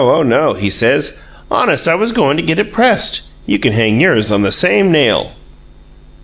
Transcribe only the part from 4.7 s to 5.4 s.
nail."